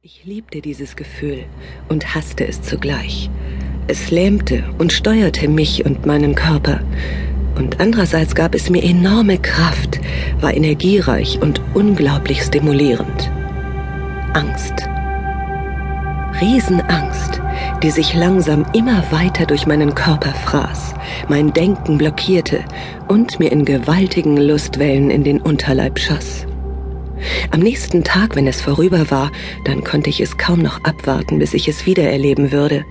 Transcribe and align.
Ich 0.00 0.24
liebte 0.24 0.60
dieses 0.60 0.94
Gefühl 0.94 1.44
und 1.88 2.14
hasste 2.14 2.46
es 2.46 2.62
zugleich. 2.62 3.28
Es 3.88 4.12
lähmte 4.12 4.62
und 4.78 4.92
steuerte 4.92 5.48
mich 5.48 5.84
und 5.84 6.06
meinen 6.06 6.36
Körper. 6.36 6.82
Und 7.56 7.80
andererseits 7.80 8.36
gab 8.36 8.54
es 8.54 8.70
mir 8.70 8.84
enorme 8.84 9.38
Kraft, 9.38 9.98
war 10.40 10.54
energiereich 10.54 11.40
und 11.42 11.60
unglaublich 11.74 12.42
stimulierend. 12.42 13.28
Angst. 14.34 14.88
Riesenangst, 16.40 17.42
die 17.82 17.90
sich 17.90 18.14
langsam 18.14 18.66
immer 18.74 19.02
weiter 19.10 19.46
durch 19.46 19.66
meinen 19.66 19.96
Körper 19.96 20.32
fraß, 20.32 20.94
mein 21.28 21.52
Denken 21.52 21.98
blockierte 21.98 22.60
und 23.08 23.40
mir 23.40 23.50
in 23.50 23.64
gewaltigen 23.64 24.36
Lustwellen 24.36 25.10
in 25.10 25.24
den 25.24 25.40
Unterleib 25.40 25.98
schoss. 25.98 26.47
Am 27.50 27.60
nächsten 27.60 28.04
Tag, 28.04 28.36
wenn 28.36 28.46
es 28.46 28.60
vorüber 28.60 29.10
war, 29.10 29.32
dann 29.64 29.84
konnte 29.84 30.10
ich 30.10 30.20
es 30.20 30.38
kaum 30.38 30.60
noch 30.60 30.84
abwarten, 30.84 31.38
bis 31.38 31.54
ich 31.54 31.68
es 31.68 31.86
wiedererleben 31.86 32.52
würde. 32.52 32.84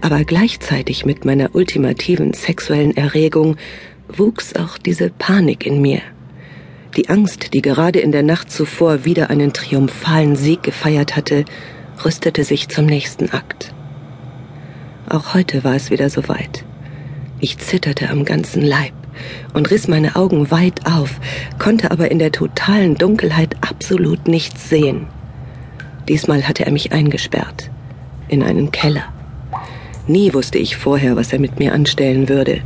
Aber 0.00 0.24
gleichzeitig 0.24 1.04
mit 1.04 1.24
meiner 1.24 1.54
ultimativen 1.54 2.32
sexuellen 2.32 2.96
Erregung 2.96 3.56
wuchs 4.08 4.56
auch 4.56 4.78
diese 4.78 5.10
Panik 5.10 5.66
in 5.66 5.80
mir. 5.80 6.00
Die 6.96 7.08
Angst, 7.08 7.52
die 7.52 7.62
gerade 7.62 7.98
in 8.00 8.12
der 8.12 8.22
Nacht 8.22 8.50
zuvor 8.50 9.04
wieder 9.04 9.30
einen 9.30 9.52
triumphalen 9.52 10.36
Sieg 10.36 10.62
gefeiert 10.62 11.16
hatte, 11.16 11.44
rüstete 12.04 12.44
sich 12.44 12.68
zum 12.68 12.86
nächsten 12.86 13.30
Akt. 13.30 13.74
Auch 15.08 15.34
heute 15.34 15.64
war 15.64 15.74
es 15.74 15.90
wieder 15.90 16.10
soweit. 16.10 16.64
Ich 17.40 17.58
zitterte 17.58 18.10
am 18.10 18.24
ganzen 18.24 18.62
Leib 18.62 18.97
und 19.54 19.70
riss 19.70 19.88
meine 19.88 20.16
Augen 20.16 20.50
weit 20.50 20.86
auf, 20.86 21.20
konnte 21.58 21.90
aber 21.90 22.10
in 22.10 22.18
der 22.18 22.32
totalen 22.32 22.96
Dunkelheit 22.96 23.56
absolut 23.60 24.28
nichts 24.28 24.68
sehen. 24.68 25.06
Diesmal 26.08 26.48
hatte 26.48 26.64
er 26.64 26.72
mich 26.72 26.92
eingesperrt. 26.92 27.70
In 28.28 28.42
einen 28.42 28.70
Keller. 28.70 29.04
Nie 30.06 30.32
wusste 30.32 30.58
ich 30.58 30.76
vorher, 30.76 31.16
was 31.16 31.32
er 31.32 31.38
mit 31.38 31.58
mir 31.58 31.74
anstellen 31.74 32.28
würde. 32.28 32.62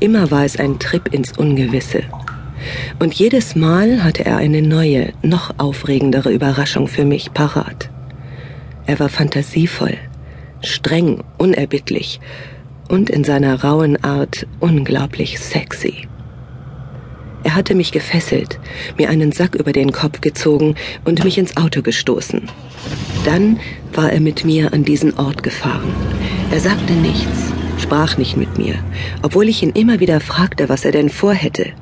Immer 0.00 0.30
war 0.30 0.44
es 0.44 0.58
ein 0.58 0.78
Trip 0.78 1.12
ins 1.12 1.32
Ungewisse. 1.36 2.02
Und 2.98 3.14
jedes 3.14 3.56
Mal 3.56 4.04
hatte 4.04 4.24
er 4.24 4.36
eine 4.36 4.62
neue, 4.62 5.12
noch 5.22 5.54
aufregendere 5.58 6.30
Überraschung 6.30 6.88
für 6.88 7.04
mich 7.04 7.32
parat. 7.32 7.90
Er 8.86 8.98
war 9.00 9.08
fantasievoll, 9.08 9.96
streng, 10.62 11.22
unerbittlich 11.38 12.20
und 12.88 13.10
in 13.10 13.24
seiner 13.24 13.62
rauen 13.62 14.02
Art 14.02 14.46
unglaublich 14.60 15.38
sexy. 15.38 16.08
Er 17.44 17.54
hatte 17.54 17.74
mich 17.74 17.92
gefesselt, 17.92 18.58
mir 18.98 19.08
einen 19.08 19.32
Sack 19.32 19.54
über 19.54 19.72
den 19.72 19.92
Kopf 19.92 20.20
gezogen 20.20 20.74
und 21.04 21.24
mich 21.24 21.38
ins 21.38 21.56
Auto 21.56 21.82
gestoßen. 21.82 22.42
Dann 23.24 23.60
war 23.92 24.12
er 24.12 24.20
mit 24.20 24.44
mir 24.44 24.72
an 24.72 24.84
diesen 24.84 25.16
Ort 25.18 25.42
gefahren. 25.42 25.94
Er 26.50 26.60
sagte 26.60 26.92
nichts, 26.94 27.52
sprach 27.78 28.18
nicht 28.18 28.36
mit 28.36 28.58
mir, 28.58 28.74
obwohl 29.22 29.48
ich 29.48 29.62
ihn 29.62 29.70
immer 29.70 30.00
wieder 30.00 30.20
fragte, 30.20 30.68
was 30.68 30.84
er 30.84 30.92
denn 30.92 31.08
vorhätte. 31.08 31.72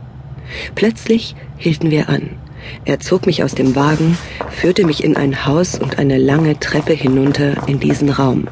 Plötzlich 0.75 1.35
hielten 1.57 1.91
wir 1.91 2.09
an. 2.09 2.31
Er 2.85 3.01
zog 3.01 3.27
mich 3.27 3.43
aus 3.43 3.55
dem 3.55 3.75
Wagen, 3.75 4.19
führte 4.51 4.85
mich 4.85 5.03
in 5.05 5.17
ein 5.17 5.47
Haus 5.47 5.79
und 5.79 5.99
eine 5.99 6.19
lange 6.19 6.59
Treppe 6.59 6.93
hinunter 6.93 7.67
in 7.69 7.81
diesen 7.81 8.11
Raum. 8.11 8.49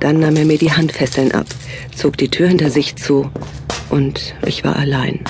Dann 0.00 0.20
nahm 0.20 0.36
er 0.36 0.44
mir 0.44 0.58
die 0.58 0.72
Handfesseln 0.72 1.32
ab, 1.32 1.46
zog 2.02 2.16
die 2.16 2.30
Tür 2.30 2.48
hinter 2.48 2.68
sich 2.68 2.96
zu 2.96 3.30
und 3.88 4.34
ich 4.44 4.64
war 4.64 4.74
allein. 4.74 5.20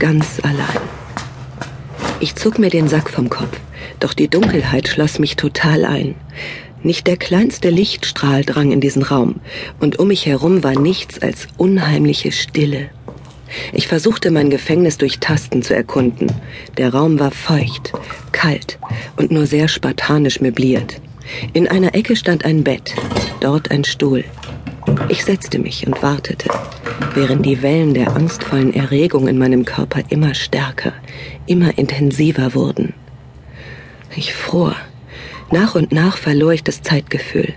Ganz 0.00 0.40
allein. 0.42 0.82
Ich 2.18 2.34
zog 2.34 2.58
mir 2.58 2.68
den 2.68 2.88
Sack 2.88 3.08
vom 3.08 3.28
Kopf, 3.30 3.60
doch 4.00 4.12
die 4.12 4.26
Dunkelheit 4.26 4.88
schloss 4.88 5.20
mich 5.20 5.36
total 5.36 5.84
ein. 5.84 6.16
Nicht 6.82 7.06
der 7.06 7.16
kleinste 7.16 7.70
Lichtstrahl 7.70 8.44
drang 8.44 8.72
in 8.72 8.80
diesen 8.80 9.04
Raum, 9.04 9.36
und 9.78 10.00
um 10.00 10.08
mich 10.08 10.26
herum 10.26 10.64
war 10.64 10.76
nichts 10.76 11.22
als 11.22 11.46
unheimliche 11.58 12.32
Stille. 12.32 12.90
Ich 13.72 13.86
versuchte 13.86 14.32
mein 14.32 14.50
Gefängnis 14.50 14.98
durch 14.98 15.20
Tasten 15.20 15.62
zu 15.62 15.76
erkunden. 15.76 16.26
Der 16.76 16.92
Raum 16.92 17.20
war 17.20 17.30
feucht, 17.30 17.92
kalt 18.32 18.80
und 19.14 19.30
nur 19.30 19.46
sehr 19.46 19.68
spartanisch 19.68 20.40
möbliert. 20.40 21.00
In 21.52 21.68
einer 21.68 21.94
Ecke 21.94 22.16
stand 22.16 22.44
ein 22.44 22.64
Bett, 22.64 22.96
dort 23.38 23.70
ein 23.70 23.84
Stuhl. 23.84 24.24
Ich 25.10 25.24
setzte 25.24 25.58
mich 25.58 25.86
und 25.86 26.02
wartete, 26.02 26.50
während 27.14 27.46
die 27.46 27.62
Wellen 27.62 27.94
der 27.94 28.14
angstvollen 28.14 28.74
Erregung 28.74 29.26
in 29.26 29.38
meinem 29.38 29.64
Körper 29.64 30.02
immer 30.10 30.34
stärker, 30.34 30.92
immer 31.46 31.78
intensiver 31.78 32.54
wurden. 32.54 32.92
Ich 34.14 34.34
fror. 34.34 34.76
Nach 35.50 35.74
und 35.74 35.92
nach 35.92 36.18
verlor 36.18 36.52
ich 36.52 36.62
das 36.62 36.82
Zeitgefühl. 36.82 37.54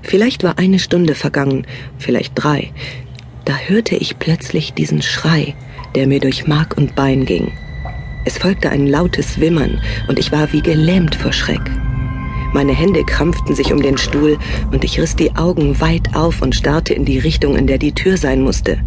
Vielleicht 0.00 0.42
war 0.42 0.58
eine 0.58 0.78
Stunde 0.78 1.14
vergangen, 1.14 1.66
vielleicht 1.98 2.32
drei. 2.34 2.72
Da 3.44 3.54
hörte 3.66 3.96
ich 3.96 4.18
plötzlich 4.18 4.72
diesen 4.72 5.02
Schrei, 5.02 5.54
der 5.94 6.06
mir 6.06 6.20
durch 6.20 6.46
Mark 6.46 6.78
und 6.78 6.94
Bein 6.94 7.26
ging. 7.26 7.52
Es 8.24 8.38
folgte 8.38 8.70
ein 8.70 8.86
lautes 8.86 9.38
Wimmern, 9.38 9.82
und 10.08 10.18
ich 10.18 10.32
war 10.32 10.52
wie 10.52 10.62
gelähmt 10.62 11.14
vor 11.14 11.32
Schreck. 11.32 11.70
Meine 12.56 12.72
Hände 12.72 13.04
krampften 13.04 13.54
sich 13.54 13.70
um 13.70 13.82
den 13.82 13.98
Stuhl 13.98 14.38
und 14.72 14.82
ich 14.82 14.98
riss 14.98 15.14
die 15.14 15.36
Augen 15.36 15.78
weit 15.82 16.16
auf 16.16 16.40
und 16.40 16.54
starrte 16.54 16.94
in 16.94 17.04
die 17.04 17.18
Richtung, 17.18 17.54
in 17.54 17.66
der 17.66 17.76
die 17.76 17.92
Tür 17.92 18.16
sein 18.16 18.40
musste. 18.40 18.78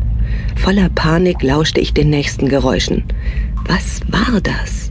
Voller 0.56 0.90
Panik 0.90 1.44
lauschte 1.44 1.80
ich 1.80 1.94
den 1.94 2.09
nächsten 2.09 2.50
Geräuschen. 2.50 3.03
Was 3.68 4.02
war 4.07 4.41
das? 4.41 4.90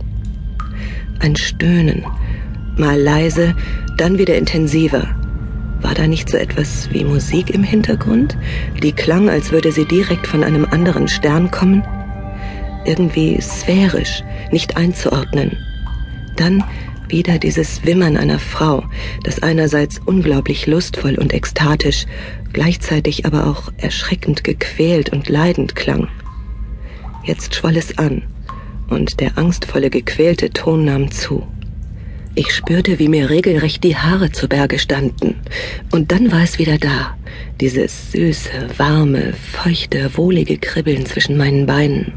Ein 1.19 1.35
Stöhnen, 1.35 2.07
mal 2.77 2.97
leise, 2.97 3.57
dann 3.97 4.17
wieder 4.17 4.37
intensiver. 4.37 5.09
War 5.81 5.95
da 5.95 6.07
nicht 6.07 6.29
so 6.29 6.37
etwas 6.37 6.89
wie 6.93 7.03
Musik 7.03 7.51
im 7.51 7.65
Hintergrund? 7.65 8.39
Die 8.81 8.93
klang, 8.93 9.29
als 9.29 9.51
würde 9.51 9.73
sie 9.73 9.87
direkt 9.87 10.29
von 10.29 10.45
einem 10.45 10.65
anderen 10.67 11.09
Stern 11.09 11.51
kommen? 11.51 11.83
Irgendwie 12.85 13.41
sphärisch, 13.41 14.23
nicht 14.53 14.77
einzuordnen. 14.77 15.57
Dann 16.37 16.63
wieder 17.09 17.39
dieses 17.39 17.85
Wimmern 17.85 18.17
einer 18.17 18.39
Frau, 18.39 18.85
das 19.25 19.43
einerseits 19.43 20.01
unglaublich 20.05 20.67
lustvoll 20.67 21.17
und 21.17 21.33
ekstatisch, 21.33 22.07
gleichzeitig 22.53 23.27
aber 23.27 23.47
auch 23.47 23.73
erschreckend 23.77 24.45
gequält 24.45 25.11
und 25.11 25.29
leidend 25.29 25.77
klang. 25.77 26.09
Jetzt 27.25 27.55
schwoll 27.55 27.77
es 27.77 27.99
an, 27.99 28.23
und 28.89 29.21
der 29.21 29.37
angstvolle, 29.37 29.91
gequälte 29.91 30.51
Ton 30.51 30.85
nahm 30.85 31.11
zu. 31.11 31.47
Ich 32.35 32.53
spürte, 32.53 32.99
wie 32.99 33.09
mir 33.09 33.31
regelrecht 33.31 33.83
die 33.83 33.97
Haare 33.97 34.31
zu 34.31 34.49
Berge 34.49 34.79
standen. 34.79 35.35
Und 35.91 36.13
dann 36.13 36.31
war 36.31 36.43
es 36.45 36.59
wieder 36.59 36.79
da, 36.79 37.17
dieses 37.61 38.13
süße, 38.13 38.69
warme, 38.77 39.33
feuchte, 39.33 40.17
wohlige 40.17 40.57
Kribbeln 40.57 41.05
zwischen 41.05 41.37
meinen 41.37 41.67
Beinen. 41.67 42.13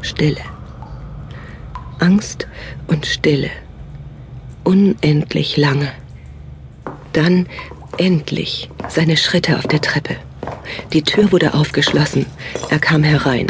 Stille. 0.00 0.53
Angst 1.98 2.46
und 2.86 3.06
Stille. 3.06 3.50
Unendlich 4.64 5.56
lange. 5.56 5.92
Dann 7.12 7.46
endlich 7.98 8.70
seine 8.88 9.16
Schritte 9.16 9.58
auf 9.58 9.66
der 9.66 9.80
Treppe. 9.80 10.16
Die 10.92 11.02
Tür 11.02 11.32
wurde 11.32 11.54
aufgeschlossen. 11.54 12.26
Er 12.70 12.78
kam 12.78 13.02
herein. 13.02 13.46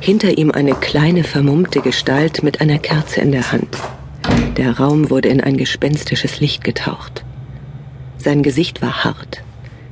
Hinter 0.00 0.36
ihm 0.36 0.50
eine 0.50 0.74
kleine 0.74 1.24
vermummte 1.24 1.80
Gestalt 1.80 2.42
mit 2.42 2.60
einer 2.60 2.78
Kerze 2.78 3.20
in 3.20 3.32
der 3.32 3.52
Hand. 3.52 3.78
Der 4.56 4.78
Raum 4.78 5.10
wurde 5.10 5.28
in 5.28 5.40
ein 5.40 5.56
gespenstisches 5.56 6.40
Licht 6.40 6.64
getaucht. 6.64 7.24
Sein 8.18 8.42
Gesicht 8.42 8.82
war 8.82 9.04
hart. 9.04 9.42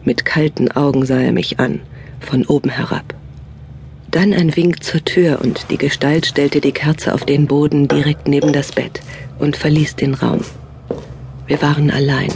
Mit 0.05 0.25
kalten 0.25 0.71
Augen 0.71 1.07
sah 1.07 1.21
er 1.21 1.33
mich 1.33 1.61
an, 1.61 1.81
von 2.21 2.45
oben 2.47 2.71
herab. 2.71 3.15
Dann 4.11 4.33
ein 4.33 4.57
Wink 4.57 4.83
zur 4.83 5.05
Tür 5.05 5.41
und 5.41 5.71
die 5.71 5.79
Gestalt 5.79 6.27
stellte 6.27 6.61
die 6.61 6.73
Kerze 6.73 7.15
auf 7.15 7.25
den 7.25 7.47
Boden 7.47 7.87
direkt 7.87 8.27
neben 8.27 8.53
das 8.53 8.73
Bett 8.73 9.01
und 9.39 9.57
verließ 9.57 9.95
den 9.95 10.15
Raum. 10.15 10.41
Wir 11.47 11.63
waren 11.63 11.91
allein. 11.93 12.33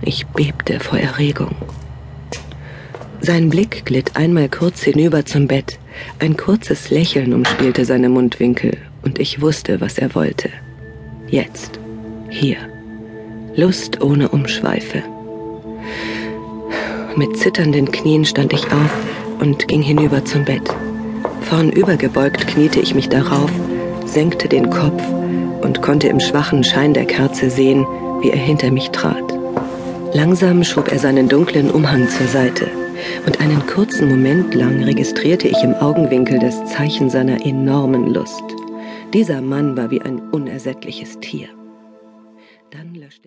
Ich 0.00 0.26
bebte 0.28 0.80
vor 0.80 0.98
Erregung. 0.98 1.54
Sein 3.20 3.50
Blick 3.50 3.84
glitt 3.84 4.16
einmal 4.16 4.48
kurz 4.48 4.82
hinüber 4.82 5.26
zum 5.26 5.46
Bett. 5.46 5.78
Ein 6.20 6.38
kurzes 6.38 6.90
Lächeln 6.90 7.34
umspielte 7.34 7.84
seine 7.84 8.08
Mundwinkel 8.08 8.78
und 9.02 9.18
ich 9.18 9.42
wusste, 9.42 9.80
was 9.82 9.98
er 9.98 10.14
wollte. 10.14 10.48
Jetzt. 11.28 11.78
Hier. 12.30 12.56
Lust 13.56 14.00
ohne 14.02 14.30
Umschweife. 14.30 15.02
Mit 17.14 17.36
zitternden 17.36 17.90
Knien 17.90 18.24
stand 18.24 18.52
ich 18.52 18.64
auf 18.66 19.25
und 19.40 19.68
ging 19.68 19.82
hinüber 19.82 20.24
zum 20.24 20.44
Bett. 20.44 20.74
Vornübergebeugt 21.42 22.46
kniete 22.46 22.80
ich 22.80 22.94
mich 22.94 23.08
darauf, 23.08 23.50
senkte 24.04 24.48
den 24.48 24.70
Kopf 24.70 25.02
und 25.62 25.82
konnte 25.82 26.08
im 26.08 26.20
schwachen 26.20 26.64
Schein 26.64 26.94
der 26.94 27.04
Kerze 27.04 27.50
sehen, 27.50 27.86
wie 28.20 28.30
er 28.30 28.38
hinter 28.38 28.70
mich 28.70 28.90
trat. 28.90 29.24
Langsam 30.12 30.64
schob 30.64 30.90
er 30.90 30.98
seinen 30.98 31.28
dunklen 31.28 31.70
Umhang 31.70 32.08
zur 32.08 32.26
Seite, 32.26 32.66
und 33.26 33.40
einen 33.40 33.66
kurzen 33.66 34.08
Moment 34.08 34.54
lang 34.54 34.82
registrierte 34.82 35.48
ich 35.48 35.62
im 35.62 35.74
Augenwinkel 35.74 36.38
das 36.38 36.64
Zeichen 36.66 37.10
seiner 37.10 37.44
enormen 37.44 38.06
Lust. 38.06 38.44
Dieser 39.12 39.40
Mann 39.40 39.76
war 39.76 39.90
wie 39.90 40.00
ein 40.00 40.20
unersättliches 40.30 41.20
Tier. 41.20 41.48
Dann 42.70 42.94
löschte 42.94 43.06